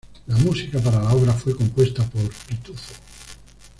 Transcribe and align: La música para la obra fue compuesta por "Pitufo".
La 0.25 0.35
música 0.37 0.79
para 0.79 0.99
la 0.99 1.13
obra 1.13 1.31
fue 1.31 1.55
compuesta 1.55 2.03
por 2.05 2.27
"Pitufo". 2.47 2.95